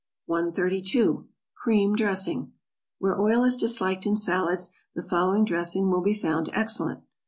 132. 0.25 1.27
=Cream 1.53 1.95
Dressing.= 1.95 2.53
Where 2.97 3.21
oil 3.21 3.43
is 3.43 3.55
disliked 3.55 4.07
in 4.07 4.15
salads 4.17 4.71
the 4.95 5.03
following 5.03 5.45
dressing 5.45 5.91
will 5.91 6.01
be 6.01 6.15
found 6.15 6.49
excellent. 6.53 7.03